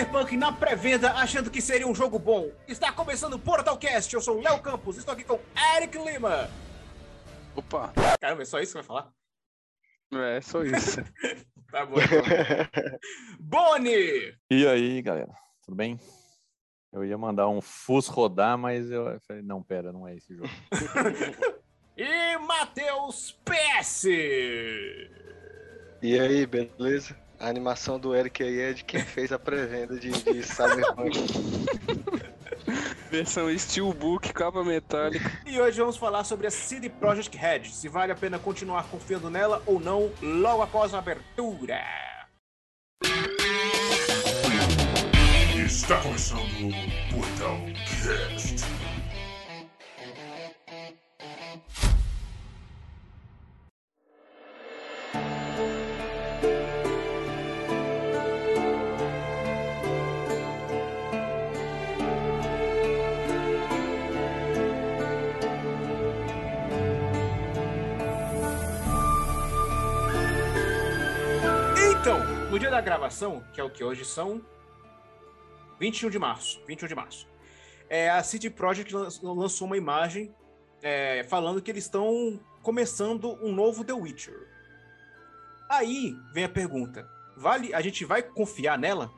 [0.00, 2.50] Cyberpunk na pré-venda achando que seria um jogo bom.
[2.66, 4.14] Está começando o Portalcast.
[4.14, 4.96] Eu sou o Léo Campos.
[4.96, 5.38] Estou aqui com
[5.76, 6.48] Eric Lima.
[7.54, 9.12] Opa, Caramba, é só isso que vai falar?
[10.12, 11.00] é só isso.
[11.70, 11.98] Tá bom.
[12.00, 12.98] Então.
[13.38, 14.34] Boni!
[14.50, 15.32] E aí, galera,
[15.64, 16.00] tudo bem?
[16.92, 20.50] Eu ia mandar um FUS rodar, mas eu falei, não, pera, não é esse jogo.
[21.96, 24.04] E Matheus PS.
[26.02, 27.14] E aí, beleza?
[27.40, 31.18] A animação do Eric aí é de quem fez a pré-venda de, de Cyberpunk.
[33.10, 35.32] Versão Steelbook, capa metálica.
[35.46, 37.64] E hoje vamos falar sobre a CD Projekt Red.
[37.64, 41.80] Se vale a pena continuar confiando nela ou não logo após a abertura.
[45.64, 48.99] Está começando o Portal Cast.
[73.10, 74.40] Gravação, que é o que hoje são
[75.80, 77.28] 21 de março, 21 de março.
[77.88, 80.32] É, a CD Projekt lan- lançou uma imagem
[80.82, 84.46] é, falando que eles estão começando um novo The Witcher.
[85.68, 87.04] Aí vem a pergunta:
[87.36, 89.10] vale, a gente vai confiar nela?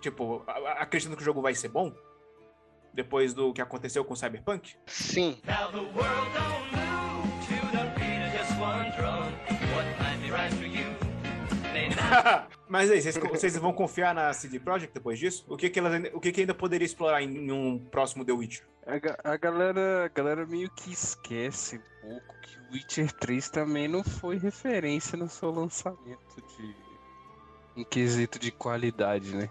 [0.00, 0.44] Tipo,
[0.78, 1.92] acreditando que o jogo vai ser bom?
[2.94, 4.76] Depois do que aconteceu com o Cyberpunk?
[4.86, 5.40] Sim,
[12.70, 15.44] Mas aí, vocês, vocês vão confiar na CD Projekt depois disso?
[15.48, 18.24] O que, que, elas, ainda- o que, que ainda poderia explorar em, em um próximo
[18.24, 18.64] The Witcher?
[18.86, 23.88] A, a galera, a galera meio que esquece um pouco que o Witcher 3 também
[23.88, 26.74] não foi referência no seu lançamento de.
[27.76, 29.50] em quesito de qualidade, né?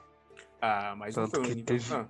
[0.61, 2.07] Ah, mas não Tanto foi um que teve- Ah.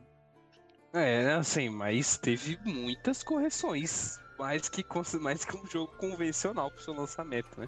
[0.94, 4.19] É, assim, mas teve muitas correções.
[4.38, 4.85] Mais que,
[5.19, 7.67] mais que um jogo convencional pro seu lançamento, né?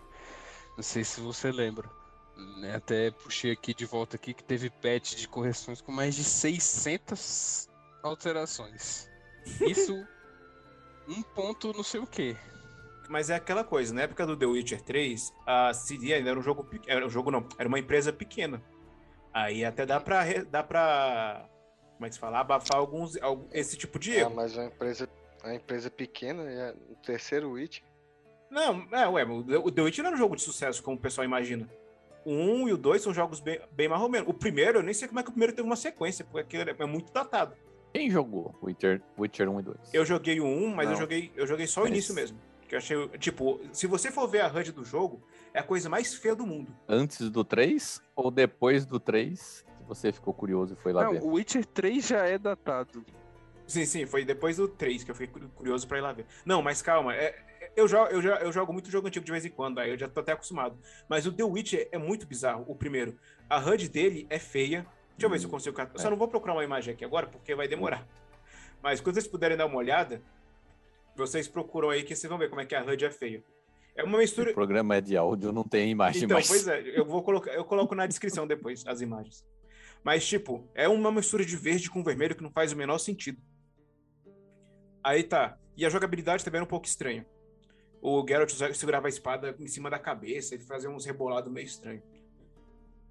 [0.78, 1.90] Não sei se você lembra.
[2.60, 6.24] Né, Até puxei aqui de volta aqui que teve patch de correções com mais de
[6.24, 7.70] 600
[8.04, 9.10] alterações.
[9.62, 10.06] Isso
[11.08, 12.36] um ponto não sei o quê.
[13.10, 16.42] Mas é aquela coisa, na época do The Witcher 3, a CD ainda era um
[16.42, 18.64] jogo era um jogo não, era uma empresa pequena.
[19.34, 21.46] Aí até dá pra dá para
[21.96, 24.34] como é que se fala, abafar alguns algum- esse tipo de ah, erro.
[24.36, 25.10] mas uma empresa,
[25.44, 27.82] uma empresa pequena, é o terceiro Witch.
[28.50, 30.98] Não, é, ué, o The- o The Witcher não era um jogo de sucesso como
[30.98, 31.70] o pessoal imagina.
[32.26, 34.30] O 1 e o 2 são jogos bem, bem mais ou menos.
[34.30, 36.70] O primeiro, eu nem sei como é que o primeiro teve uma sequência, porque aquele
[36.78, 37.56] é muito datado.
[37.94, 39.78] Quem jogou Witcher, Witcher 1 e 2?
[39.94, 42.38] Eu joguei o 1, mas eu joguei, eu joguei só o Mas- início mesmo.
[42.68, 45.22] Que eu achei, tipo, se você for ver a HUD do jogo,
[45.54, 46.74] é a coisa mais feia do mundo.
[46.88, 51.12] Antes do 3 ou depois do 3 que você ficou curioso e foi lá Não,
[51.12, 51.22] ver?
[51.22, 53.04] o Witcher 3 já é datado.
[53.68, 56.26] Sim, sim, foi depois do 3 que eu fiquei cu- curioso pra ir lá ver.
[56.46, 57.36] Não, mas calma, é-
[57.76, 59.98] eu, jogo, eu, já- eu jogo muito jogo antigo de vez em quando, aí eu
[59.98, 60.78] já tô até acostumado.
[61.10, 63.18] Mas o The Witcher é muito bizarro, o primeiro.
[63.50, 64.86] A HUD dele é feia.
[65.12, 65.76] Deixa eu ver se eu consigo.
[65.76, 66.12] cat- Só é.
[66.12, 68.08] não vou procurar uma imagem aqui agora, porque vai demorar.
[68.82, 70.22] Mas quando vocês puderem dar uma olhada,
[71.16, 73.44] vocês procuram aí que vocês vão ver como é que a HUD é feia.
[73.96, 74.52] É uma mistura.
[74.52, 76.48] O programa é de áudio, não tem imagem Então, mais.
[76.48, 79.46] pois é, eu vou colocar, eu coloco na descrição depois as imagens.
[80.04, 83.40] Mas, tipo, é uma mistura de verde com vermelho que não faz o menor sentido.
[85.04, 85.58] Aí tá.
[85.78, 87.26] E a jogabilidade também era um pouco estranha.
[88.02, 92.04] O Geralt segurava a espada em cima da cabeça, ele fazia uns rebolados meio estranhos.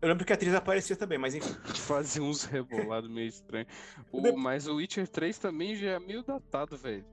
[0.03, 1.55] Eu lembro que a atriz aparecia também, mas enfim.
[1.87, 3.69] Fazia uns rebolados meio estranhos.
[4.11, 7.05] O- Mas o Witcher 3 também já é meio datado, velho.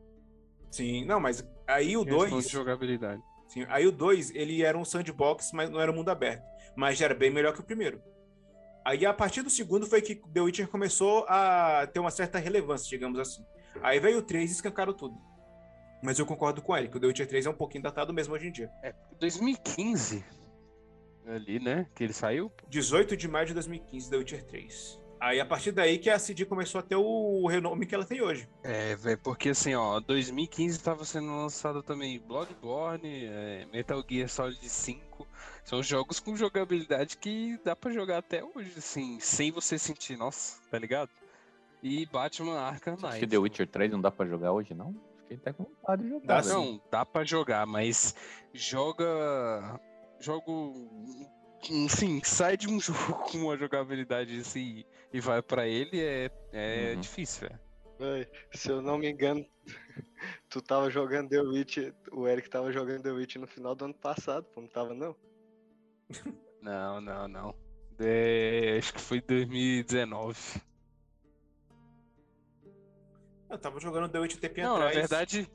[0.71, 2.45] Sim, não, mas aí o em questão 2.
[2.47, 3.21] de jogabilidade.
[3.49, 6.43] Sim, aí o 2, ele era um sandbox, mas não era um mundo aberto.
[6.75, 8.01] Mas já era bem melhor que o primeiro.
[8.85, 12.87] Aí a partir do segundo foi que The Witcher começou a ter uma certa relevância,
[12.89, 13.43] digamos assim.
[13.81, 15.17] Aí veio o 3 e escancaram tudo.
[16.01, 18.33] Mas eu concordo com ele, que o The Witcher 3 é um pouquinho datado mesmo
[18.33, 18.69] hoje em dia.
[19.19, 20.23] 2015,
[21.27, 21.87] ali, né?
[21.95, 22.51] Que ele saiu.
[22.69, 25.07] 18 de maio de 2015, The Witcher 3.
[25.19, 28.21] Aí a partir daí que a CD começou a ter o renome que ela tem
[28.21, 28.47] hoje.
[28.63, 34.69] É, velho, porque assim, ó, 2015 tava sendo lançado também Bloodborne, é, Metal Gear Solid
[34.69, 35.27] 5.
[35.63, 40.61] São jogos com jogabilidade que dá pra jogar até hoje, assim, sem você sentir, nossa,
[40.69, 41.09] tá ligado?
[41.81, 43.19] E Batman Arkham Acho Knight.
[43.19, 44.95] que The Witcher 3 não dá pra jogar hoje, não?
[45.27, 46.25] Fiquei até com vontade de jogar.
[46.25, 46.47] Dá velho.
[46.61, 46.71] sim.
[46.71, 48.15] Não, dá pra jogar, mas
[48.53, 49.79] joga.
[50.19, 50.73] Jogo.
[51.69, 56.93] Enfim, sai de um jogo com uma jogabilidade assim e vai pra ele é, é
[56.93, 57.01] Uhum.
[57.01, 57.49] difícil,
[57.99, 58.27] velho.
[58.53, 59.43] Se eu não me engano,
[60.49, 61.77] tu tava jogando The Witch,
[62.11, 65.15] o Eric tava jogando The Witch no final do ano passado, pô, não tava não?
[66.61, 67.55] Não, não, não.
[67.99, 70.61] É, acho que foi 2019.
[73.49, 74.95] Eu tava jogando The Witcher tempo Não, atrás.
[74.95, 75.49] na verdade,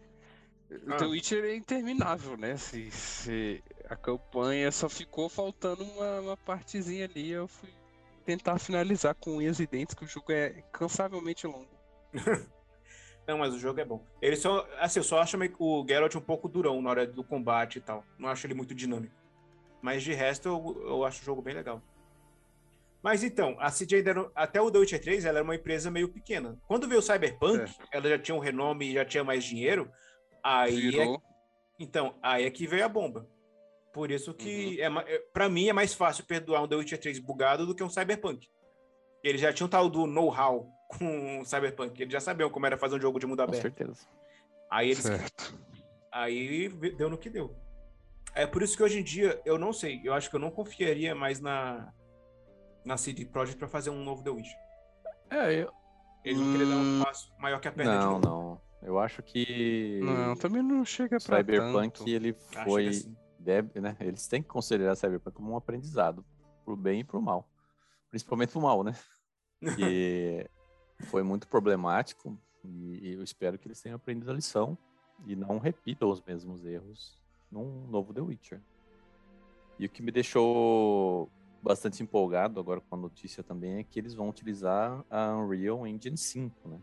[0.88, 0.96] Ah.
[0.96, 2.56] The Witcher é interminável, né?
[2.56, 7.68] Se, se a campanha só ficou faltando uma, uma partezinha ali, eu fui
[8.24, 11.68] tentar finalizar com unhas e dentes, que o jogo é cansavelmente longo.
[13.26, 14.04] Não, mas o jogo é bom.
[14.20, 14.66] Ele só.
[14.80, 18.04] Assim, eu só acho o Geralt um pouco durão na hora do combate e tal.
[18.18, 19.14] Não acho ele muito dinâmico.
[19.80, 21.80] Mas de resto, eu, eu acho o jogo bem legal.
[23.02, 25.90] Mas então, a CJ ainda não- até o The Witcher 3, ela era uma empresa
[25.90, 26.56] meio pequena.
[26.68, 29.90] Quando veio o Cyberpunk, ela já tinha um renome e já tinha mais dinheiro.
[30.42, 31.16] Aí é,
[31.78, 33.26] então, aí é que veio a bomba.
[33.92, 36.98] Por isso que, é, ma- é, pra mim, é mais fácil perdoar um The Witcher
[37.00, 38.48] 3 bugado do que um Cyberpunk.
[39.22, 42.00] Eles já tinham tal do know-how com o Cyberpunk.
[42.00, 43.62] Eles já sabiam como era fazer um jogo de mundo Com aberto.
[43.62, 44.06] certeza.
[44.70, 45.58] Aí eles Certo.
[46.10, 47.54] Aí deu no que deu.
[48.34, 50.00] É por isso que hoje em dia eu não sei.
[50.04, 51.92] Eu acho que eu não confiaria mais na
[52.84, 54.58] na CD Projekt pra fazer um novo The Witcher.
[55.30, 55.72] É, eu...
[56.24, 57.02] Eles vão querer dar um Hum.
[57.04, 58.26] passo maior que a perna de Não, novo.
[58.26, 58.60] não.
[58.82, 62.08] Eu acho que Não, também não chega pra Cyberpunk tanto.
[62.10, 63.16] ele Acho foi, assim.
[63.38, 63.96] deve, né?
[64.00, 66.24] Eles têm que considerar Cyberpunk como um aprendizado,
[66.64, 67.48] pro bem e pro mal,
[68.10, 68.92] principalmente pro mal, né?
[69.78, 70.48] E
[71.06, 74.76] foi muito problemático e eu espero que eles tenham aprendido a lição
[75.24, 77.16] e não repitam os mesmos erros
[77.50, 78.60] num novo The Witcher.
[79.78, 81.30] E o que me deixou
[81.62, 86.16] bastante empolgado agora com a notícia também é que eles vão utilizar a Unreal Engine
[86.16, 86.80] 5, né?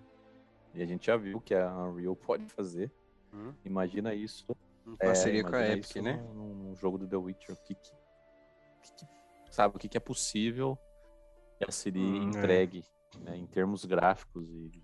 [0.73, 2.91] E a gente já viu que a Unreal pode fazer.
[3.33, 3.53] Hum.
[3.65, 4.45] Imagina isso
[4.87, 6.13] Em é, parceria com a Epic, né?
[6.33, 7.55] Num, num jogo do The Witcher.
[7.63, 7.91] Que, que-
[9.45, 10.77] que sabe, o que, que é possível
[11.57, 12.23] que a Siri Hum, é.
[12.23, 12.85] entregue
[13.19, 14.81] né, em termos gráficos e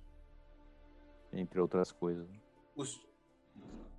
[1.32, 2.28] entre outras coisas.
[2.76, 3.05] Os,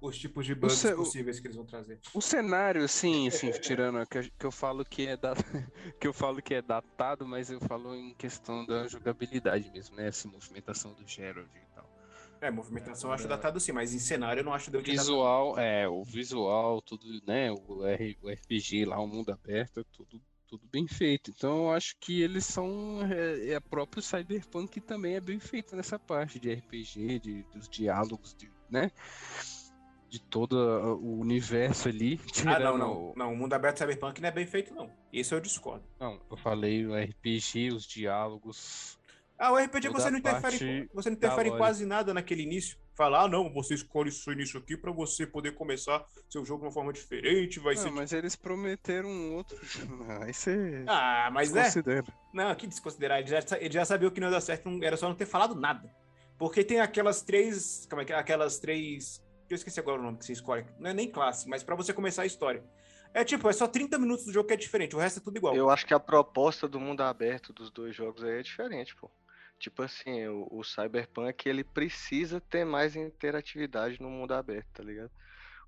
[0.00, 1.98] os tipos de bugs ce- possíveis que eles vão trazer.
[2.14, 5.16] O cenário, assim, assim, tirando que, eu- que eu falo que é
[6.00, 10.08] que eu falo que é datado, mas eu falo em questão da jogabilidade mesmo, né?
[10.08, 11.88] Essa movimentação do Gerald e tal.
[12.40, 14.90] É, movimentação eu acho datado sim, mas em cenário eu não acho datado.
[14.90, 17.50] Visual, é, o visual, tudo, né?
[17.50, 21.30] O, R, o RPG lá, o mundo aberto, é tudo, tudo bem feito.
[21.30, 23.00] Então eu acho que eles são.
[23.10, 28.34] É, é próprio Cyberpunk também é bem feito nessa parte de RPG, de, dos diálogos,
[28.34, 28.90] de, né?
[30.16, 32.18] De todo o universo ali.
[32.46, 33.12] Ah, não, não.
[33.16, 34.90] Não, o mundo aberto Cyberpunk não é bem feito, não.
[35.12, 35.84] Isso eu discordo.
[36.00, 38.98] Não, eu falei o RPG, os diálogos.
[39.38, 42.78] Ah, o RPG você não interfere, você não interfere em quase nada naquele início.
[42.94, 46.66] Falar, ah, não, você escolhe seu início aqui pra você poder começar seu jogo de
[46.68, 47.86] uma forma diferente, vai ser.
[47.86, 49.58] Não, mas eles prometeram um outro.
[50.22, 51.68] Aí você Ah, mas é.
[52.32, 53.18] Não, que desconsiderar.
[53.18, 55.26] Ele já, ele já sabia o que não ia dar certo, era só não ter
[55.26, 55.94] falado nada.
[56.38, 57.86] Porque tem aquelas três.
[57.88, 58.16] Como é que é?
[58.16, 59.22] Aquelas três.
[59.48, 60.66] Eu esqueci agora o nome que você escolhe.
[60.78, 62.64] Não é nem classe, mas pra você começar a história.
[63.14, 65.36] É tipo, é só 30 minutos do jogo que é diferente, o resto é tudo
[65.36, 65.54] igual.
[65.54, 69.10] Eu acho que a proposta do mundo aberto dos dois jogos aí é diferente, pô.
[69.58, 75.10] Tipo assim, o, o Cyberpunk ele precisa ter mais interatividade no mundo aberto, tá ligado?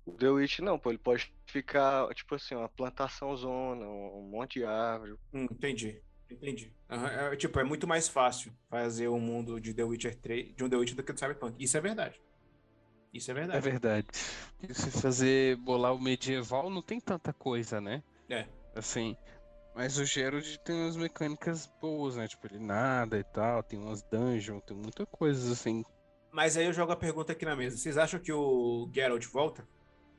[0.05, 4.29] O The Witch não, pô, ele pode ficar, tipo assim, uma plantação zona, um, um
[4.29, 5.15] monte de árvore.
[5.33, 6.01] Hum, entendi.
[6.29, 6.71] Entendi.
[6.87, 10.63] Aham, é, tipo, é muito mais fácil fazer o mundo de The Witcher 3, de
[10.63, 11.63] um The Witcher do que do Cyberpunk.
[11.63, 12.21] Isso é verdade.
[13.13, 13.61] Isso é É verdade.
[13.61, 14.07] verdade.
[14.61, 18.03] E se fazer bolar o medieval não tem tanta coisa, né?
[18.29, 18.45] É.
[18.75, 19.15] Assim.
[19.75, 22.27] Mas o Gerald tem umas mecânicas boas, né?
[22.27, 25.83] Tipo, ele nada e tal, tem umas dungeons, tem muita coisa assim.
[26.31, 27.77] Mas aí eu jogo a pergunta aqui na mesa.
[27.77, 29.67] Vocês acham que o Geralt volta?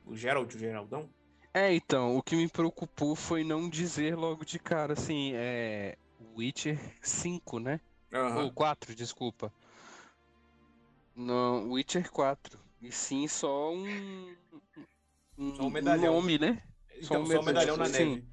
[0.05, 1.09] O Geralt, o Geraldão?
[1.53, 5.97] É, então, o que me preocupou foi não dizer logo de cara, assim, é.
[6.37, 7.79] Witcher 5, né?
[8.13, 8.45] Aham.
[8.45, 9.51] Ou 4, desculpa.
[11.15, 12.59] Não, Witcher 4.
[12.81, 14.35] E sim só um.
[15.37, 16.13] Um, Só um medalhão.
[16.15, 16.61] nome, né?
[16.97, 18.15] Então, um só o medalhão na sim.
[18.15, 18.27] neve.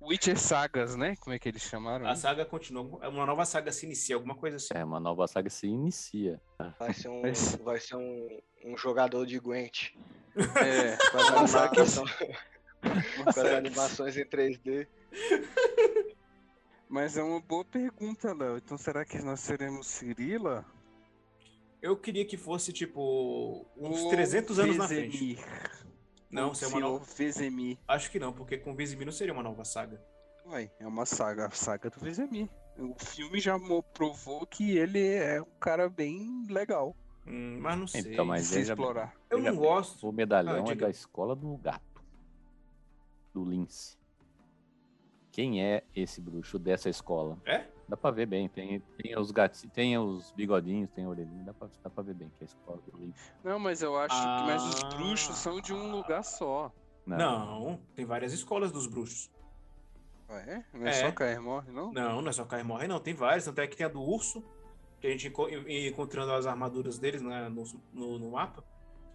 [0.00, 1.16] Witcher Sagas, né?
[1.16, 2.06] Como é que eles chamaram?
[2.06, 3.08] A saga continua.
[3.08, 4.68] Uma nova saga se inicia, alguma coisa assim.
[4.74, 6.40] É, uma nova saga se inicia.
[6.78, 9.90] Vai ser um, Mas- vai ser um, um jogador de Gwent.
[10.38, 12.04] É, Com as, animação-
[13.24, 14.86] com as animações em 3D.
[16.88, 18.56] Mas é uma boa pergunta, Léo.
[18.58, 20.64] Então será que nós seremos Cirila?
[21.80, 25.36] Eu queria que fosse, tipo, uns Ou 300 anos na frente.
[26.30, 27.04] Não, Ou se é uma nova...
[27.16, 27.78] Vesemir.
[27.86, 30.02] Acho que não, porque com Vizimi não seria uma nova saga.
[30.46, 32.48] Ué, é uma saga, a saga do Vesemir.
[32.78, 36.94] O filme já mo- provou que ele é um cara bem legal
[37.26, 38.00] Hum, mas não sei.
[38.12, 39.14] Então, mas se já- explorar.
[39.28, 40.08] Eu Veja não bem, gosto.
[40.08, 42.02] O medalhão Ah, é da escola do gato.
[43.34, 43.98] Do lince.
[45.30, 47.38] Quem é esse bruxo dessa escola?
[47.44, 47.66] É?
[47.88, 48.48] Dá pra ver bem.
[48.48, 51.44] Tem, tem os gatinhos, tem os bigodinhos, tem a orelhinha.
[51.44, 53.32] Dá pra, dá pra ver bem que é a escola do lince.
[53.42, 54.88] Não, mas eu acho que mas os Ah.
[54.96, 56.70] bruxos são de um lugar só.
[57.06, 59.30] Não, tem várias escolas dos bruxos.
[60.28, 60.64] Ah, é?
[60.74, 60.92] Não é, É.
[60.92, 61.90] só Cair morre, não?
[61.90, 63.00] Não, não é só Cair morre, não.
[63.00, 63.46] Tem vários.
[63.46, 64.44] Tanto é que tem a do urso,
[65.00, 65.32] que a gente
[65.88, 67.64] encontrando as armaduras deles né, no,
[67.94, 68.62] no, no mapa.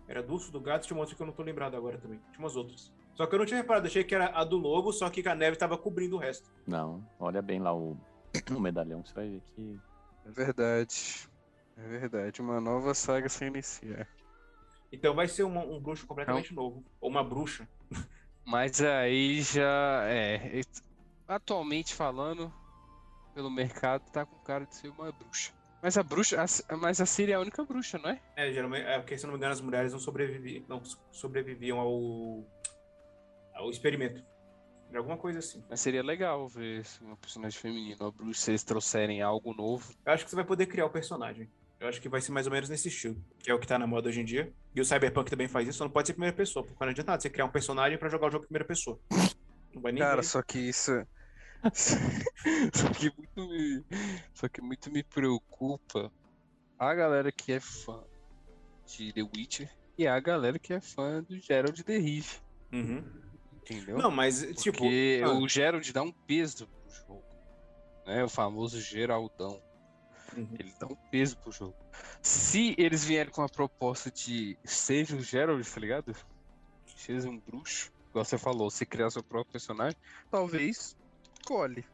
[0.08, 2.20] Era do urso, do gato, tinha uma outra que eu não tô lembrado agora também.
[2.32, 2.92] Tinha umas outras.
[3.14, 5.36] Só que eu não tinha reparado, achei que era a do lobo, só que a
[5.36, 6.50] neve tava cobrindo o resto.
[6.66, 7.96] Não, olha bem lá o,
[8.52, 9.80] o medalhão, você vai ver que.
[10.26, 11.30] É verdade.
[11.78, 12.42] É verdade.
[12.42, 14.08] Uma nova saga se iniciar.
[14.92, 16.84] Então vai ser uma- um bruxo completamente novo.
[17.02, 17.68] Ou uma bruxa.
[18.46, 20.62] Mas aí já é.
[21.28, 22.54] Atualmente falando,
[23.34, 25.52] pelo mercado, tá com cara de ser uma bruxa.
[25.82, 26.38] Mas a bruxa.
[26.70, 28.22] a mas a Siri é a única bruxa, não é?
[28.36, 30.82] É, geralmente, é porque se não me engano, as mulheres não sobreviviam, não
[31.12, 32.46] sobreviviam ao,
[33.54, 34.24] ao experimento.
[34.94, 35.64] Era alguma coisa assim.
[35.68, 39.92] Mas seria legal ver se uma personagem feminina, uma bruxa, se eles trouxerem algo novo.
[40.06, 41.50] Eu acho que você vai poder criar o personagem.
[41.80, 43.80] Eu acho que vai ser mais ou menos nesse estilo, que é o que tá
[43.80, 44.54] na moda hoje em dia.
[44.76, 47.12] E o Cyberpunk também faz isso, só não pode ser primeira pessoa, porque não adianta
[47.12, 49.00] nada você criar um personagem pra jogar o jogo em primeira pessoa.
[49.74, 50.28] Não vai nem Cara, ver.
[50.28, 50.92] só que isso.
[51.74, 53.84] só que muito me.
[54.36, 56.12] Só que muito me preocupa
[56.78, 58.04] a galera que é fã
[58.86, 62.38] de The Witcher e a galera que é fã do Gerald de Rive.
[62.72, 63.04] Uhum.
[63.64, 63.98] Entendeu?
[63.98, 64.80] Não, mas, tipo.
[64.80, 67.24] Porque ah, o Gerald dá um peso pro jogo.
[68.06, 68.24] Né?
[68.24, 69.62] O famoso Geraldão.
[70.36, 70.48] uhum.
[70.60, 71.76] Ele dá um peso pro jogo.
[72.22, 76.16] Se eles vierem com a proposta de seja o Gerald, tá ligado?
[76.96, 79.98] Seja um bruxo, igual você falou, se criar seu próprio personagem,
[80.30, 80.96] talvez
[81.46, 81.86] colhe.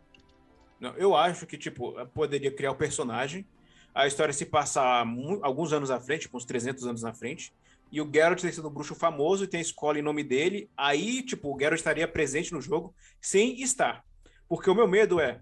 [0.80, 3.46] Não, eu acho que, tipo, poderia criar o personagem,
[3.94, 5.06] a história se passar
[5.42, 7.54] alguns anos à frente, tipo, uns 300 anos na frente,
[7.92, 11.24] e o Geralt tem sido um bruxo famoso e tem escola em nome dele, aí,
[11.24, 14.04] tipo, o Geralt estaria presente no jogo sem estar.
[14.48, 15.42] Porque o meu medo é,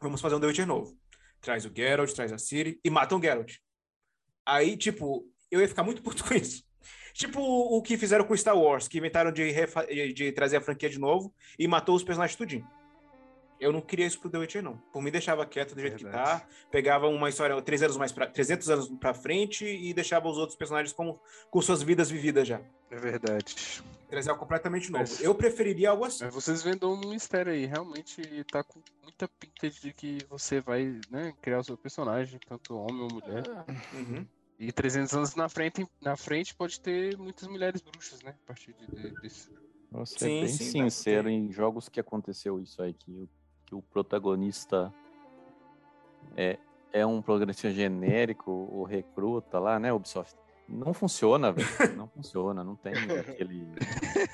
[0.00, 0.96] vamos fazer um The Witcher novo.
[1.40, 3.56] Traz o Geralt, traz a Ciri e matam o Geralt.
[4.44, 6.64] Aí, tipo, eu ia ficar muito puto com isso.
[7.14, 10.98] Tipo o que fizeram com Star Wars, que inventaram de- de trazer a franquia de
[11.00, 12.66] novo e matou os personagens tudinho.
[13.60, 14.76] Eu não queria isso pro The Witcher, não.
[14.92, 16.46] Por mim, deixava quieto do jeito que tá.
[16.70, 20.56] Pegava uma história três anos mais pra, 300 anos pra frente e deixava os outros
[20.56, 21.18] personagens com,
[21.50, 22.60] com suas vidas vividas já.
[22.90, 23.82] É verdade.
[24.08, 25.02] Trazer algo completamente novo.
[25.02, 26.24] Mas- Eu preferiria algo assim.
[26.24, 27.66] Mas vocês vendam um mistério aí.
[27.66, 32.76] Realmente tá com muita pinta de que você vai né, criar o seu personagem, tanto
[32.76, 33.44] homem ou mulher.
[33.92, 34.24] Uhum.
[34.58, 38.34] E 300 anos na frente, na frente pode ter muitas mulheres bruxas, né?
[38.42, 39.50] A partir de, de- desse.
[39.90, 43.28] Vou ser Sim, bem sim, vai sincero em jogos que aconteceu isso aí, que, o-
[43.68, 44.92] que o protagonista
[46.36, 46.58] é,
[46.92, 50.34] é um protagonista genérico, o recruta lá, né, Ubisoft?
[50.66, 51.96] Não funciona, velho.
[51.96, 53.66] Não funciona, não tem aquele.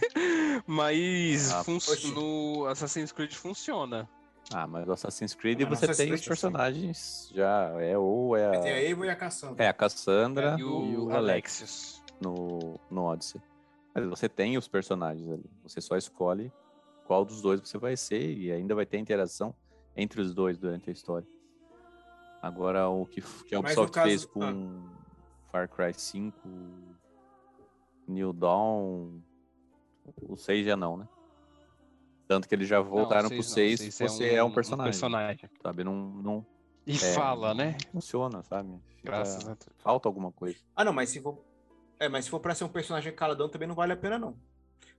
[0.67, 1.79] Mas Ah, fun-
[2.15, 4.09] no Assassin's Creed funciona.
[4.53, 7.71] Ah, mas o Assassin's Creed Ah, você Assassin's tem os personagens já.
[7.81, 9.65] É ou é Tem a a, Eivor e a Cassandra.
[9.65, 11.17] é a Cassandra E e o, o, Alex
[11.63, 12.03] Alexios.
[12.21, 13.41] no, no Odyssey.
[13.95, 15.45] Mas você tem os personagens ali.
[15.63, 16.53] Você só escolhe
[17.05, 19.55] qual dos dois você vai ser e ainda vai ter interação
[19.97, 21.27] entre os dois durante a história.
[22.43, 24.83] Agora, o que, que a Ubisoft caso- fez com
[25.51, 26.37] Far Cry 5,
[28.07, 29.21] New Dawn,
[30.23, 31.09] o 6 já não, né?
[32.27, 35.85] Tanto que eles já voltaram pro 6, seis você é um, personagem, Um sabe?
[35.85, 36.47] Não, não
[36.87, 37.77] E É, fala, né?
[37.93, 38.79] funciona, sabe?
[38.97, 39.77] Fica- Graças a Deus.
[39.79, 40.59] Falta alguma coisa.
[40.75, 41.43] Ah, não, mas se for.
[41.99, 44.37] É, mas se for pra ser um personagem caladão também não vale a pena, não.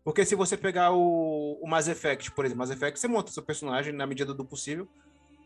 [0.06, 3.42] Porque se você pegar o, o Mass Effect, por exemplo, Mass Effect, você monta seu
[3.44, 4.88] personagem na medida do possível.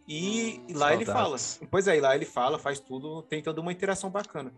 [0.05, 1.37] E Hum, lá ele fala.
[1.37, 1.61] saudades.
[1.71, 4.51] Pois é, lá ele fala, faz tudo, tem toda uma interação bacana.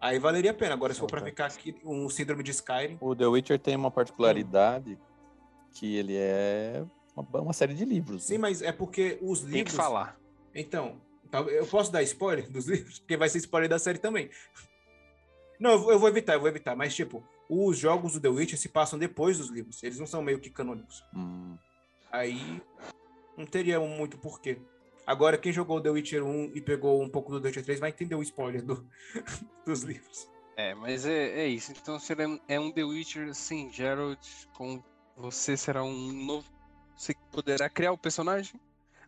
[0.00, 0.74] Aí valeria a pena.
[0.74, 2.96] Agora, se for pra ficar aqui um síndrome de Skyrim.
[3.00, 4.96] O The Witcher tem uma particularidade
[5.72, 6.84] que ele é
[7.16, 8.22] uma, uma série de livros.
[8.24, 8.38] Sim, né?
[8.38, 9.74] mas é porque os Tem que livros.
[9.74, 10.16] falar.
[10.54, 11.00] Então,
[11.48, 13.00] eu posso dar spoiler dos livros?
[13.00, 14.30] Porque vai ser spoiler da série também.
[15.58, 16.76] Não, eu vou- eu vou evitar, eu vou evitar.
[16.76, 19.82] Mas, tipo, os jogos do The Witcher se passam depois dos livros.
[19.82, 21.02] Eles não são meio que canônicos.
[21.14, 21.56] Hum,
[22.12, 22.62] Aí
[23.36, 24.58] não teria muito porquê.
[25.06, 27.90] Agora, quem jogou The Witcher 1 e pegou um pouco do The Witcher 3 vai
[27.90, 28.86] entender o spoiler do-
[29.66, 30.28] dos livros.
[30.56, 31.72] É, mas é, é isso.
[31.72, 34.82] Então será é um The Witcher, sim, Geralt, com
[35.16, 36.46] você será um novo.
[36.96, 38.60] Você poderá criar o personagem?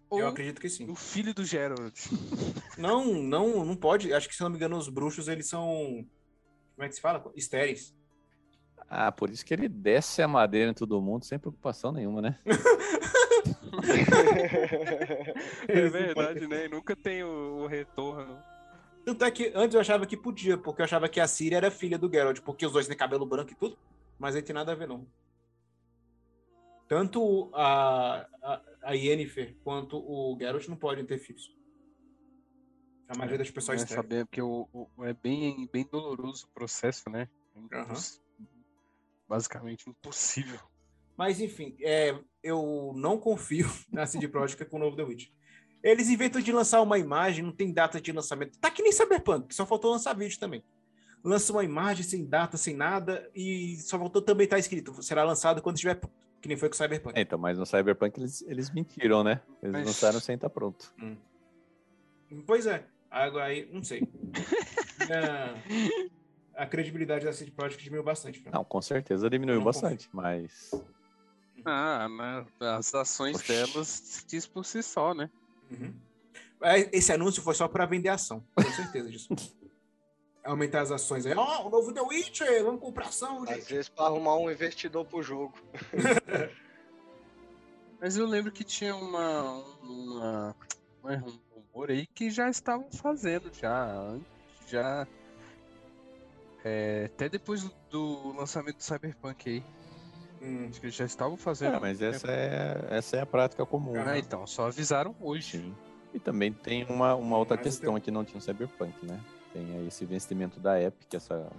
[0.08, 0.90] Ou Eu acredito que sim.
[0.90, 1.94] o filho do Geralt?
[2.78, 4.12] Não, não, não pode.
[4.14, 6.06] Acho que, se eu não me engano, os bruxos, eles são.
[6.74, 7.22] Como é que se fala?
[7.36, 7.94] Estéreis.
[8.94, 12.38] Ah, por isso que ele desce a madeira em todo mundo sem preocupação nenhuma, né?
[15.68, 16.68] É verdade, né?
[16.68, 18.38] Nunca tem o, o retorno.
[19.04, 21.70] Tanto é que antes eu achava que podia, porque eu achava que a Ciri era
[21.70, 23.78] filha do Geralt, porque os dois têm cabelo branco e tudo,
[24.18, 25.06] mas aí tem nada a ver, não.
[26.86, 31.50] Tanto a, a, a Yennefer quanto o Geralt não podem ter filhos.
[33.08, 33.96] A maioria das pessoas É, tem.
[33.96, 37.28] saber, porque o, o- é bem, bem doloroso o processo, né?
[37.54, 37.84] É Aham.
[37.84, 38.21] imposs-
[39.32, 40.60] Basicamente impossível.
[41.16, 45.32] Mas enfim, é, eu não confio na CD Projekt com o novo The Witcher.
[45.82, 48.58] Eles inventam de lançar uma imagem, não tem data de lançamento.
[48.58, 50.62] Tá que nem Cyberpunk, só faltou lançar vídeo também.
[51.24, 55.62] Lança uma imagem sem data, sem nada, e só faltou também estar escrito, será lançado
[55.62, 57.18] quando estiver pronto, que nem foi com o Cyberpunk.
[57.18, 59.40] É, então, mas no Cyberpunk eles, eles mentiram, né?
[59.62, 60.94] Eles Mas- lançaram sem estar pronto.
[62.46, 64.02] Pois é, agora aí, não sei.
[65.10, 66.12] É,
[66.62, 68.40] a credibilidade da CD Projekt diminuiu bastante.
[68.40, 68.56] pra mim.
[68.58, 70.70] Não, com certeza diminuiu Não bastante, mas
[71.64, 73.48] Ah, mas as ações Oxi.
[73.52, 75.28] delas se diz por si só, né?
[75.70, 75.92] Uhum.
[76.62, 79.28] É, Esse anúncio foi só para vender ação, tenho certeza disso.
[80.44, 81.34] Aumentar as ações aí.
[81.36, 83.68] Ó, o novo The Witcher, vamos comprar ação, Às gente.
[83.74, 85.54] vezes pra arrumar um investidor pro jogo.
[88.00, 90.56] Mas eu lembro que tinha uma, uma,
[91.04, 91.38] um
[91.72, 94.26] rumor aí que já estavam fazendo já, antes-
[94.68, 95.06] já
[96.64, 99.64] é, até depois do lançamento do Cyberpunk aí,
[100.40, 100.66] Hum.
[100.68, 101.76] acho que eles já estavam fazendo.
[101.76, 103.94] É, mas essa é, essa é a prática comum.
[103.96, 104.18] Ah, né?
[104.18, 105.58] então, só avisaram hoje.
[105.58, 105.74] Sim.
[106.12, 109.20] E também tem uma, uma outra Mas questão tenho- que não tinha no Cyberpunk, né?
[109.52, 111.50] Tem aí esse investimento da Epic, essa,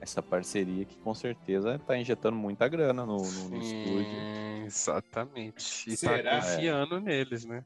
[0.00, 4.18] essa parceria que com certeza tá injetando muita grana no, no- no estúdio.
[4.66, 5.90] Exatamente.
[5.90, 6.22] E Será?
[6.40, 7.64] tá confiando neles, né?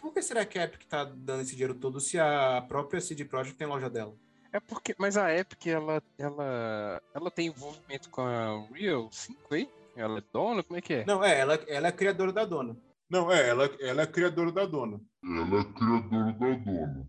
[0.00, 3.24] Por que será que a Epic tá dando esse dinheiro todo se a própria CD
[3.26, 4.14] Projekt tem loja dela?
[4.52, 9.70] É porque, mas a Epic, ela, ela, ela tem envolvimento com a Real 5 aí?
[9.96, 10.62] Ela é dona?
[10.62, 11.04] Como é que é?
[11.04, 12.76] Não, é, ela, ela é criadora da dona.
[13.08, 15.00] Não, é, ela, ela é criadora da dona.
[15.22, 17.06] Ela é criadora da dona.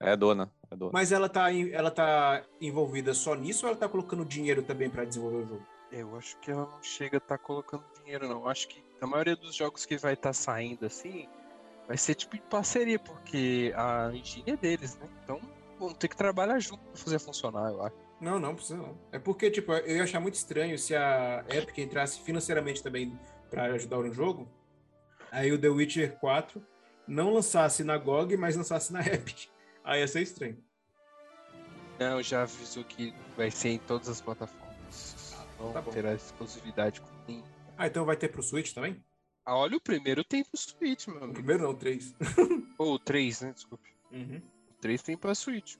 [0.00, 0.90] É dona, é dona.
[0.92, 5.04] Mas ela tá, ela tá envolvida só nisso ou ela tá colocando dinheiro também para
[5.04, 5.66] desenvolver o jogo?
[5.90, 8.42] Eu acho que ela não chega a estar colocando dinheiro, não.
[8.42, 11.28] Eu acho que a maioria dos jogos que vai estar saindo assim
[11.86, 15.08] vai ser tipo em parceria, porque a engine é deles, né?
[15.24, 15.40] Então
[15.78, 17.96] vão ter que trabalhar junto pra fazer funcionar, eu acho.
[18.20, 18.98] Não, não precisa não.
[19.12, 23.64] É porque, tipo, eu ia achar muito estranho se a Epic entrasse financeiramente também para
[23.74, 24.48] ajudar no jogo.
[25.30, 26.60] Aí o The Witcher 4
[27.06, 29.48] não lançasse na GOG, mas lançasse na Epic.
[29.84, 30.58] Aí ia ser estranho.
[31.98, 35.36] Não, já avisou que vai ser em todas as plataformas.
[35.58, 37.44] Não tá terá exclusividade com ninguém.
[37.76, 39.02] Ah, então vai ter pro Switch também?
[39.44, 42.14] Ah, olha, o primeiro tem pro Switch, meu O primeiro não, o 3.
[42.76, 43.52] Ou o 3, né?
[43.52, 43.88] Desculpe.
[44.12, 44.42] Uhum.
[44.78, 45.74] O 3 tem pra Switch.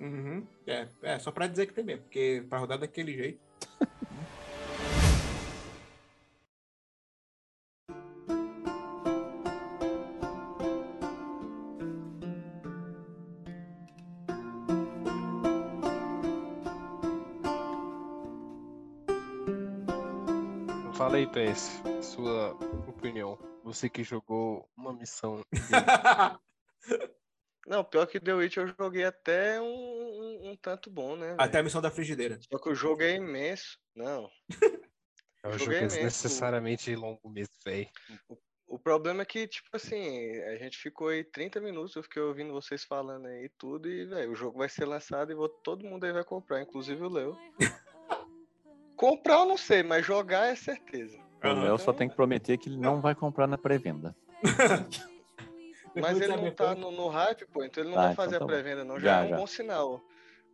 [0.00, 0.44] Uhum.
[0.66, 3.40] É, é, só pra dizer que tem mesmo, porque pra rodar daquele jeito.
[20.94, 22.50] Fala aí, PS, sua
[22.88, 23.38] opinião.
[23.62, 25.40] Você que jogou uma missão.
[27.70, 31.36] Não, pior que The Witch eu joguei até um, um- um tanto bom, né?
[31.38, 32.36] Até a missão da frigideira.
[32.50, 33.78] Só que o jogo é imenso.
[33.94, 34.28] Não.
[35.42, 35.88] É um jogo mesmo.
[35.88, 37.88] desnecessariamente longo mesmo, velho.
[38.66, 42.52] O problema é que, tipo assim, a gente ficou aí 30 minutos, eu fiquei ouvindo
[42.52, 46.04] vocês falando aí tudo, e, velho, o jogo vai ser lançado e vou- todo mundo
[46.04, 47.38] aí vai comprar, inclusive o Leo.
[48.96, 51.18] comprar eu não sei, mas jogar é certeza.
[51.42, 54.14] O Léo só tem que prometer que ele não vai comprar na pré-venda.
[55.94, 58.38] Mas ele não tá no, no hype, pô, então ele não Tá, vai então fazer
[58.38, 58.52] tá a bom.
[58.52, 58.98] pré-venda, não.
[59.00, 60.00] Já, Já, é um bom sinal.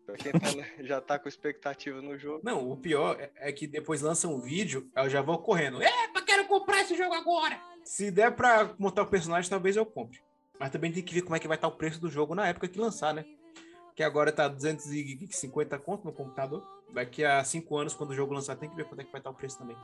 [0.06, 2.40] Pra quem tá, né, já tá com expectativa no jogo.
[2.44, 5.82] Não, o pior é- é que depois lança um vídeo, eu já vou correndo.
[5.82, 7.60] Epa, quero comprar esse jogo agora!
[7.84, 10.20] Se der pra montar o personagem, talvez eu compre.
[10.60, 12.46] Mas também tem que ver como é que vai estar o preço do jogo na
[12.46, 13.24] época que lançar, né?
[13.96, 16.62] Que agora tá 250 conto no computador.
[16.92, 19.20] Daqui a 5 anos, quando o jogo lançar, tem que ver quanto é que vai
[19.20, 19.76] estar o preço também.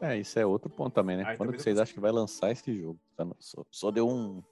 [0.00, 1.24] É, isso é outro ponto também, né?
[1.26, 2.98] Aí Quando também que vocês acham que vai lançar esse jogo?
[3.38, 4.42] Só- só deu um,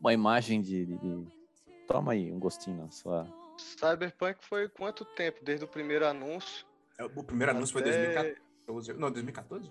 [0.00, 1.38] uma imagem de, de- de-
[1.86, 3.26] Toma aí, um gostinho na sua.
[3.56, 5.42] Cyberpunk foi quanto tempo?
[5.42, 6.66] Desde o primeiro anúncio?
[6.98, 8.92] É, O primeiro anúncio foi até 2014.
[9.00, 9.70] Não, 2014?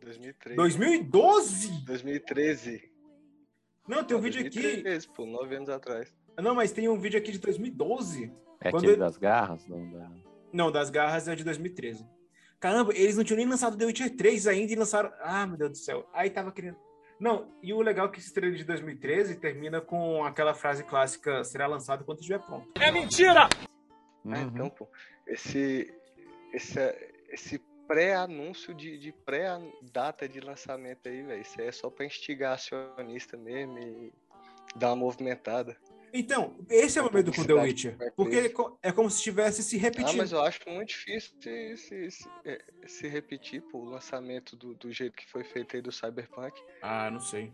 [0.00, 0.56] 2013.
[0.56, 1.84] 2012?
[1.84, 2.92] 2013.
[3.88, 4.60] Não, tem um vídeo aqui.
[4.60, 6.14] 2013, pô, nove anos atrás.
[6.38, 8.32] Não, mas tem um vídeo aqui de 2012.
[8.60, 9.66] É Quando aquele ele- das garras?
[9.66, 10.10] Não, da-
[10.52, 12.06] Não, das garras é de 2013.
[12.60, 15.12] Caramba, eles não tinham nem lançado The Witcher 3 ainda e lançaram.
[15.20, 16.08] Ah, meu Deus do céu.
[16.12, 16.78] Aí tava querendo.
[17.18, 21.42] Não, e o legal é que esse trailer de 2013 termina com aquela frase clássica:
[21.44, 22.68] será lançado quando estiver pronto.
[24.24, 24.42] Ah, Uhum.
[24.42, 24.88] então, pô,
[25.26, 25.94] esse,
[26.52, 26.78] esse,
[27.30, 32.54] esse pré-anúncio de, de pré-data de lançamento aí, velho, isso aí é só pra instigar
[32.54, 34.12] acionista mesmo e
[34.74, 35.76] dar uma movimentada.
[36.18, 37.96] Então, esse é o medo com The Witcher.
[38.16, 40.16] Porque é co- é como se estivesse se Ah, repetindo.
[40.18, 44.74] mas eu acho muito difícil se, se, se, é, se repetir, pô, o lançamento do,
[44.74, 46.60] do jeito que foi feito aí do Cyberpunk.
[46.82, 47.52] Ah, não sei.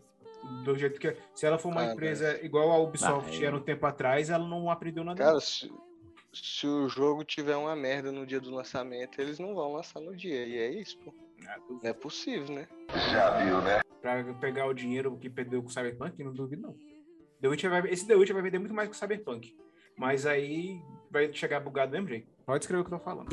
[0.64, 1.16] Do jeito que.
[1.34, 4.46] Se ela for uma Ah, empresa igual a Ubisoft Ah, era um tempo atrás, ela
[4.46, 5.22] não aprendeu nada.
[5.22, 5.70] Cara, se,
[6.32, 10.16] se o jogo tiver uma merda no dia do lançamento, eles não vão lançar no
[10.16, 10.44] dia.
[10.46, 11.14] E é isso, pô.
[11.46, 11.58] Ah.
[11.68, 12.66] Não é possível, né?
[14.00, 16.76] Pra pegar o dinheiro que perdeu com o Cyberpunk, não duvido não.
[17.42, 19.54] The Witcher vai, esse The Witcher vai vender muito mais que o Cyberpunk.
[19.98, 22.26] Mas aí vai chegar bugado do mesmo jeito.
[22.46, 23.32] Pode escrever o que eu tô falando.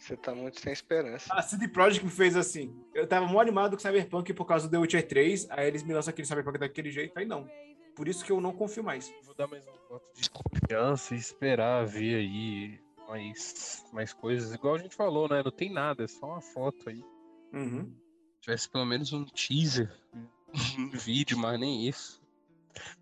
[0.00, 1.32] Você tá muito sem esperança.
[1.34, 2.74] A CD Projekt me fez assim.
[2.94, 5.50] Eu tava mó animado com o Cyberpunk por causa do The Witcher 3.
[5.50, 7.18] Aí eles me lançam aquele Cyberpunk daquele jeito.
[7.18, 7.48] Aí não.
[7.94, 9.12] Por isso que eu não confio mais.
[9.24, 14.54] Vou dar mais um voto de confiança e esperar ver aí mais, mais coisas.
[14.54, 15.42] Igual a gente falou, né?
[15.44, 17.04] Não tem nada, é só uma foto aí.
[17.52, 17.92] Uhum.
[18.40, 19.90] tivesse pelo menos um teaser,
[20.78, 22.17] um vídeo, mas nem isso.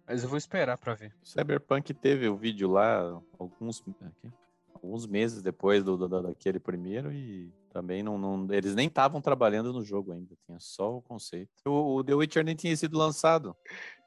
[0.07, 1.15] Mas eu vou esperar pra ver.
[1.23, 4.33] Cyberpunk teve o vídeo lá alguns, aqui,
[4.75, 9.73] alguns meses depois do, do- daquele primeiro e também não, não- eles nem estavam trabalhando
[9.73, 11.51] no jogo ainda, tinha só o conceito.
[11.67, 13.55] O, o The Witcher nem tinha sido lançado.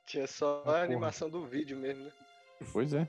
[0.06, 0.78] Tinha só porra.
[0.78, 2.12] a animação do vídeo mesmo, né?
[2.74, 3.08] Pois é.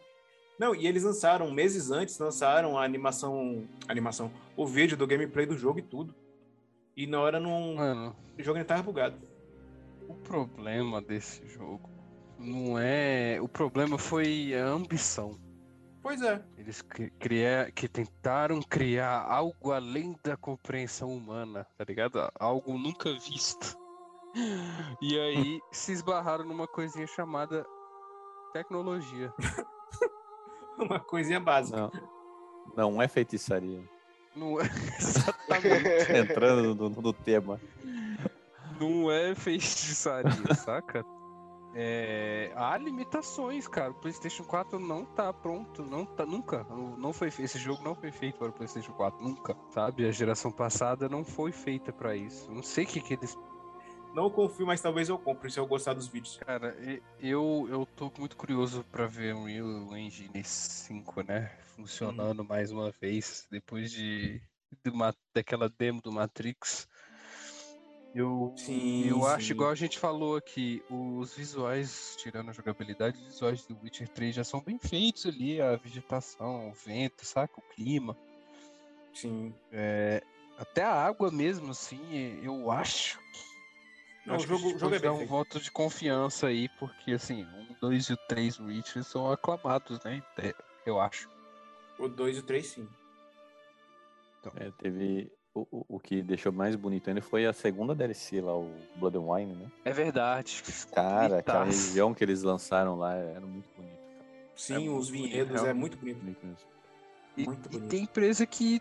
[0.58, 3.66] Não, e eles lançaram, meses antes, lançaram a animação.
[3.88, 4.30] Animação.
[4.54, 6.14] O vídeo do gameplay do jogo e tudo.
[6.94, 7.76] E na hora não.
[7.76, 9.16] Mano, O jogo ainda tava bugado.
[10.06, 11.88] o problema desse jogo
[12.40, 13.38] não é.
[13.40, 15.38] O problema foi a ambição.
[16.02, 16.42] Pois é.
[16.56, 17.70] Eles cri- cria...
[17.74, 22.30] que tentaram criar algo além da compreensão humana, tá ligado?
[22.38, 23.76] Algo nunca visto.
[25.02, 27.66] E aí se esbarraram numa coisinha chamada
[28.52, 29.32] tecnologia.
[30.78, 31.76] Uma coisinha básica.
[31.76, 31.90] Não,
[32.92, 33.82] não é feitiçaria.
[34.34, 34.64] Não é
[34.98, 36.12] exatamente.
[36.16, 37.60] Entrando no, no tema.
[38.80, 41.04] Não é feitiçaria, saca?
[41.74, 43.92] É, há limitações, cara.
[43.92, 46.64] O PlayStation 4 não tá pronto, não tá nunca.
[46.98, 50.06] Não foi esse jogo não foi feito para o PlayStation 4, nunca, sabe?
[50.06, 52.50] A geração passada não foi feita pra isso.
[52.50, 53.36] Não sei o que que eles
[54.14, 56.38] Não confio, mas talvez eu compre se eu gostar dos vídeos.
[56.38, 56.76] Cara,
[57.20, 61.56] eu, eu tô muito curioso pra ver o Unreal Engine 5, né?
[61.76, 64.42] Funcionando mais uma vez, depois de,
[64.84, 66.88] de uma, daquela demo do Matrix.
[68.12, 69.52] Eu, Sim, eu acho, sim.
[69.52, 74.34] igual a gente falou aqui, os visuais, tirando a jogabilidade, os visuais do Witcher 3
[74.34, 77.54] já são bem feitos ali, a vegetação, o vento, saca?
[77.56, 78.16] O clima.
[79.14, 79.54] Sim.
[79.70, 80.22] É,
[80.58, 82.00] até a água mesmo, assim,
[82.42, 83.40] eu acho que
[84.26, 85.28] Não, Acho o que a jogo, jogo é pode dar um feito.
[85.30, 90.20] voto de confiança aí, porque assim, um, dois e o três Witcher são aclamados, né?
[90.36, 90.52] É,
[90.84, 91.28] Eu acho.
[91.98, 92.88] O 2 e o 3, sim.
[94.56, 95.30] É, teve.
[95.52, 99.18] O, o, o que deixou mais bonito ainda foi a segunda DLC lá, o Blood
[99.18, 99.66] and Wine, né?
[99.84, 100.62] É verdade.
[100.94, 103.98] Cara, aquela região que eles lançaram lá era muito bonito.
[103.98, 104.20] cara.
[104.54, 106.18] Sim, É muito os bonito, vinhedos é muito bonito.
[106.20, 106.68] Bonito mesmo.
[107.36, 107.90] E, muito e bonito.
[107.90, 108.80] tem empresa que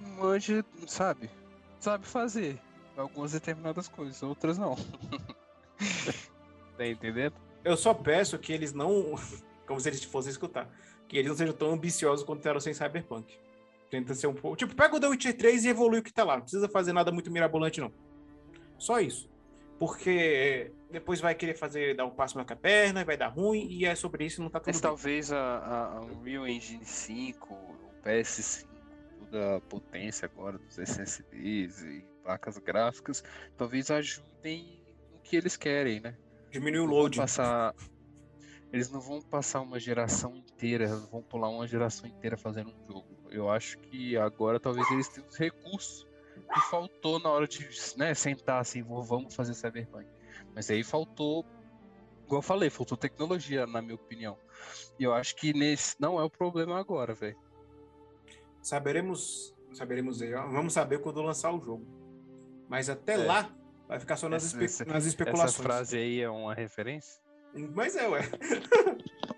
[0.00, 1.30] manja, sabe?
[1.78, 2.58] Sabe fazer
[2.96, 4.74] algumas determinadas coisas, outras não.
[6.76, 7.34] tá entendendo?
[7.64, 9.14] Eu só peço que eles não.
[9.66, 10.68] Como se eles fossem escutar.
[11.06, 13.38] Que eles não sejam tão ambiciosos quanto eram sem Cyberpunk.
[13.90, 14.56] Tenta ser um pouco.
[14.56, 16.34] Tipo, pega o The Witcher 3 e evolui o que tá lá.
[16.34, 17.92] Não precisa fazer nada muito mirabolante, não.
[18.78, 19.28] Só isso.
[19.78, 23.68] Porque depois vai querer fazer, dar um passo mais com a perna, vai dar ruim,
[23.70, 24.82] e é sobre isso não tá tudo Mas bem.
[24.82, 28.66] talvez a, a, Unreal Engine 5, o PS5,
[29.20, 33.22] toda a potência agora dos SSDs e placas gráficas,
[33.56, 36.16] talvez ajudem no que eles querem, né?
[36.50, 37.16] Diminuir o load.
[37.16, 37.74] Passar...
[38.72, 43.07] Eles não vão passar uma geração inteira, vão pular uma geração inteira fazendo um jogo.
[43.30, 46.06] Eu acho que agora talvez eles tenham os recursos
[46.52, 50.06] que faltou na hora de né, sentar assim, "Vou- vamos fazer Cyberpunk.
[50.54, 51.44] Mas aí faltou,
[52.24, 54.38] igual eu falei, faltou tecnologia, na minha opinião.
[54.98, 57.36] E eu acho que nesse não é o problema agora, velho.
[58.62, 59.54] Saberemos.
[59.72, 60.20] Saberemos.
[60.20, 61.86] Vamos saber quando lançar o jogo.
[62.68, 63.16] Mas até É.
[63.18, 63.50] lá,
[63.86, 65.56] vai ficar só nas, Essa- espe- essa- nas Essa especulações.
[65.66, 67.20] frase aí é uma referência?
[67.74, 68.22] Mas é, ué.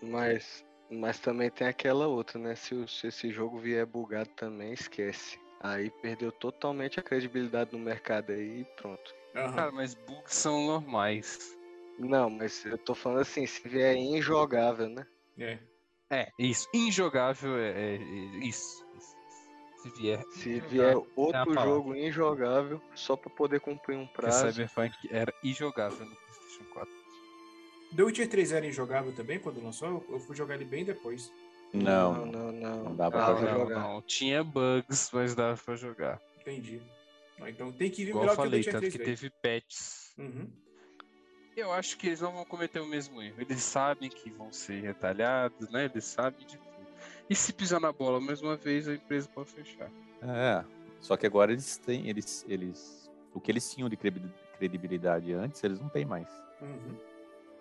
[0.03, 2.55] Mas, mas também tem aquela outra, né?
[2.55, 5.39] Se, se esse jogo vier bugado também, esquece.
[5.61, 9.15] Aí perdeu totalmente a credibilidade no mercado aí e pronto.
[9.35, 9.55] Aham.
[9.55, 11.57] Cara, mas bugs são normais.
[11.99, 15.07] Não, mas eu tô falando assim, se vier injogável, né?
[15.39, 15.59] É.
[16.11, 16.67] É, isso.
[16.75, 17.99] Injogável é, é- é
[18.47, 18.85] isso.
[19.83, 20.25] Se vier.
[20.33, 21.63] Se vier é a outro palavra.
[21.63, 24.49] jogo injogável, só pra poder cumprir um Porque prazo.
[24.53, 27.00] Cyberpunk era injogável no PlayStation 4.
[27.95, 30.05] The Witcher 3 era injogável também quando lançou?
[30.11, 31.33] Eu- fui jogar ele bem depois.
[31.73, 32.53] Não, não, não.
[32.53, 33.53] Não, Não dá pra Dava Não, jogar.
[33.53, 33.81] não, jogar.
[33.81, 34.03] não.
[34.03, 36.21] Tinha bugs, mas dava pra jogar.
[36.41, 36.81] Entendi.
[37.41, 38.93] Ah, Então tem que vir Igual eu melhor que o The falei, Witcher tanto 3
[38.93, 39.17] que velho.
[39.17, 40.13] teve patches.
[40.19, 40.49] Uhum.
[41.57, 43.37] Eu acho que eles não vão cometer o mesmo erro.
[43.41, 45.87] Eles sabem que vão ser retalhados, né?
[45.87, 46.71] Eles sabem de tudo.
[47.29, 49.91] E se pisar na bola mais uma vez, a empresa pode fechar.
[50.23, 50.65] É,
[51.01, 55.63] só que agora eles têm, eles, eles, o que eles tinham de credi- credibilidade antes,
[55.63, 56.29] eles não têm mais.
[56.61, 56.97] Uhum.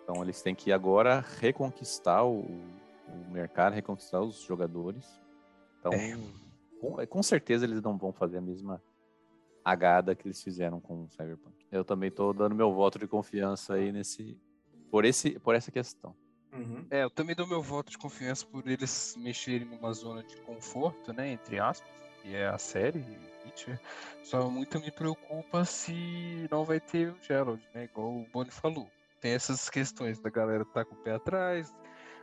[0.10, 5.06] Então eles têm que agora reconquistar o, o mercado, reconquistar os jogadores
[5.80, 6.18] Então, É.
[6.82, 8.82] com, com certeza eles não vão fazer a mesma
[9.64, 11.56] agada que eles fizeram com o Cyberpunk.
[11.72, 14.36] Eu também tô dando meu voto de confiança aí nesse
[14.90, 16.16] por esse por essa questão.
[16.52, 16.88] Uhum.
[16.90, 21.14] É, eu também dou meu voto de confiança por eles mexerem numa zona de conforto,
[21.14, 21.30] né?
[21.34, 21.88] Entre aspas,
[22.24, 23.06] que é a série
[23.46, 23.80] Witcher.
[24.24, 27.84] Só muito me preocupa se não vai ter o Gerald, né?
[27.84, 28.90] Igual o Bonnie falou.
[29.20, 31.74] Tem essas questões da galera tá com o pé atrás,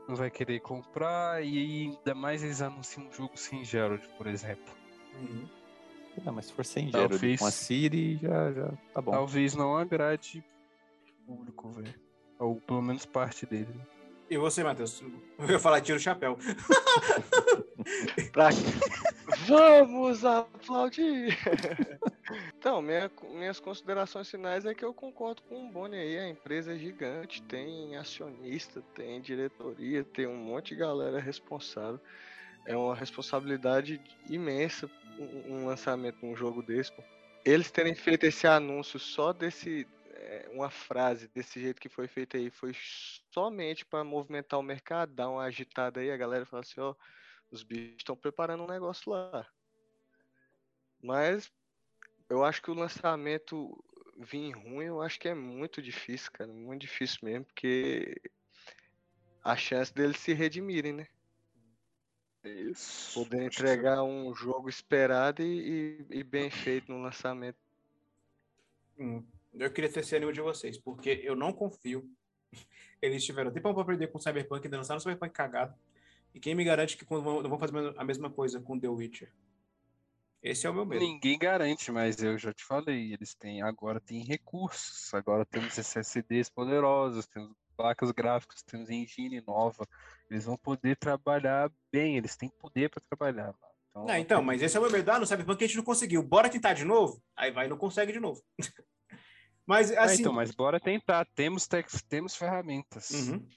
[0.09, 4.75] não vai querer comprar, e ainda mais eles anunciam um jogo sem Gerald, por exemplo.
[5.15, 5.47] Uhum.
[6.25, 9.13] Não, mas se for sem Gerald Talvez- com a Siri, já, já tá bom.
[9.13, 10.43] Talvez não agrade
[11.23, 11.95] o público, velho.
[12.39, 13.69] Ou pelo menos parte dele.
[14.29, 15.03] E você, Matheus?
[15.39, 16.39] Eu ia falar tiro o chapéu.
[18.33, 18.49] Pra...
[19.47, 21.37] Vamos aplaudir!
[22.67, 26.19] então, minha- minhas considerações finais é que eu concordo com o Boni aí.
[26.19, 32.01] A empresa é gigante, tem acionista, tem diretoria, tem um monte de galera responsável.
[32.67, 36.93] É uma responsabilidade imensa um, lançamento de um jogo desse.
[37.45, 39.87] Eles terem feito esse anúncio só desse.
[40.15, 42.75] é, uma frase desse jeito que foi feita aí foi
[43.31, 46.97] somente para movimentar o mercado, dar uma agitada aí, a galera fala assim, ó,
[47.49, 49.47] os bichos estão preparando um negócio lá.
[51.01, 51.49] Mas
[52.29, 53.83] eu acho que o lançamento
[54.19, 56.51] vir ruim, eu acho que é muito difícil, cara.
[56.53, 58.21] Muito difícil mesmo, porque
[59.43, 61.07] a chance deles se redimirem, né?
[62.45, 63.15] Isso.
[63.15, 67.59] Poder entregar um jogo esperado e, e- e bem feito no lançamento.
[68.99, 72.09] Hum, Eu queria ter esse ânimo de vocês, porque eu não confio.
[73.03, 75.75] Eles tiveram tempo para aprender com o Cyberpunk, ainda lançaram o Cyberpunk cagado.
[76.35, 78.89] E quem me garante que quando vão- não vão fazer a mesma coisa com The
[78.89, 79.33] Witcher?
[80.47, 81.05] Esse é o meu medo.
[81.05, 86.49] Ninguém garante, mas eu já te falei, eles têm agora tem recursos, agora temos SSDs
[86.49, 89.85] poderosos, temos placas gráficas, temos engine nova,
[90.31, 93.55] eles vão poder trabalhar bem, eles têm poder para trabalhar.
[93.91, 95.11] Então, Ah, então, mas esse é o meu medo.
[95.11, 96.23] Ah, no Cyberpunk a gente não conseguiu.
[96.23, 97.21] Bora tentar de novo?
[97.35, 98.41] Aí vai e não consegue de novo.
[99.67, 101.67] mas, Ah, assim, então, mas bora tentar, temos
[102.09, 103.11] temos ferramentas.
[103.11, 103.49] Uhum.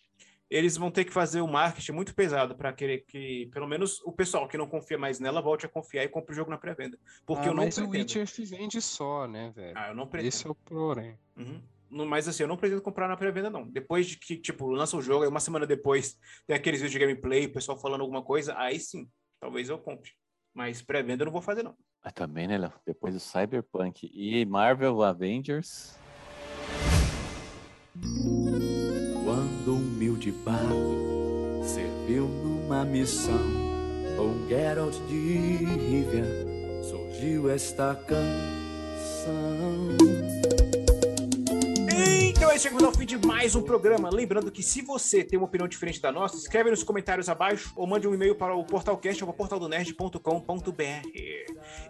[0.50, 4.12] Eles vão ter que fazer um marketing muito pesado para querer que, pelo menos, o
[4.12, 6.98] pessoal que não confia mais nela volte a confiar e compre o jogo na pré-venda.
[7.26, 8.00] Porque Ah, eu não mas o pretendo.
[8.02, 9.78] Witcher se vende só, né, velho?
[9.78, 10.28] Ah, eu não pretendo.
[10.30, 11.18] Esse é o porém.
[11.38, 11.62] Uhum.
[11.90, 13.68] No- Mas assim, eu não pretendo comprar na pré-venda, não.
[13.68, 17.00] Depois de que, tipo, lança o jogo, aí uma semana depois tem aqueles vídeos de
[17.00, 19.08] gameplay, o pessoal falando alguma coisa, aí sim,
[19.40, 20.12] talvez eu compre.
[20.52, 21.76] Mas pré-venda eu não vou fazer, não.
[22.04, 22.74] Mas também, né, Léo?
[22.88, 25.96] Depois do Cyberpunk e Marvel Avengers.
[29.70, 33.38] Um humilde bardo serviu numa missão
[34.18, 36.26] com Geralt de Rivia,
[36.82, 38.26] surgiu esta canção.
[42.28, 44.10] Então é isso, chegamos ao fim de mais um programa.
[44.12, 47.86] Lembrando que se você tem uma opinião diferente da nossa, escreve nos comentários abaixo ou
[47.86, 51.10] mande um e-mail para o portalcast ou portaldonerd.com.br.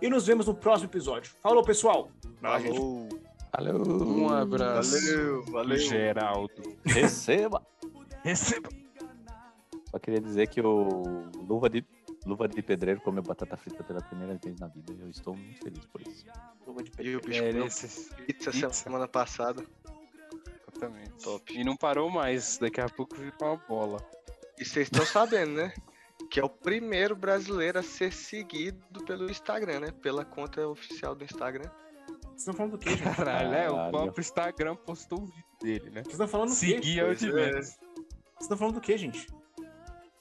[0.02, 1.32] E nos vemos no próximo episódio.
[1.42, 2.12] Falou, pessoal!
[2.42, 2.78] Lá, gente.
[3.52, 3.76] Valeu!
[3.82, 4.92] Um abraço.
[5.02, 5.78] Valeu, valeu!
[5.78, 6.78] Geraldo.
[6.86, 7.66] Receba!
[8.24, 8.70] Receba.
[9.90, 11.84] Só queria dizer que o Luva de,
[12.26, 14.94] Luva de Pedreiro comeu batata frita pela primeira vez na vida.
[15.00, 16.26] Eu estou muito feliz por isso.
[17.00, 18.70] E o bicho É, comeu esses- pizza, pizza.
[18.72, 19.64] semana passada.
[20.72, 21.24] Exatamente.
[21.24, 21.52] Top.
[21.54, 23.98] E não parou mais, daqui a pouco virou uma bola.
[24.60, 25.74] E vocês estão sabendo, né?
[26.30, 29.92] Que é o primeiro brasileiro a ser seguido pelo Instagram, né?
[29.92, 31.70] Pela conta oficial do Instagram.
[32.39, 33.04] Vocês estão falando do quê, gente?
[33.04, 36.04] Vocês Caralho, é, o próprio Instagram postou o vídeo dele, né?
[36.08, 36.65] estão falando do quê?
[36.67, 37.34] Seguir é o de é.
[37.34, 37.67] menos.
[37.67, 37.78] Vocês
[38.39, 39.28] estão falando do quê, gente?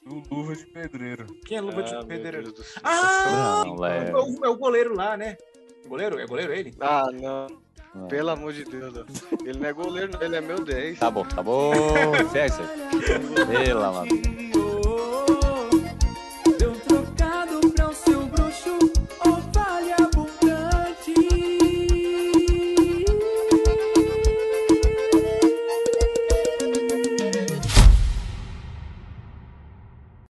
[0.05, 1.27] O Luva de Pedreiro.
[1.47, 2.51] Quem é Luva Ah, de Pedreiro?
[2.53, 2.65] Do.
[2.83, 3.63] Ah!
[3.65, 4.17] Não, É Léo.
[4.17, 5.37] o, é o goleiro lá, né?
[5.87, 6.19] Goleiro?
[6.19, 6.75] É goleiro ele?
[6.81, 7.47] Ah, não.
[7.95, 8.09] Não.
[8.09, 8.95] Pelo amor de Deus.
[9.45, 10.21] Ele não é goleiro, não.
[10.21, 10.99] Ele é meu 10.
[10.99, 11.73] Tá bom, tá bom.
[11.73, 12.53] Amor de Deus.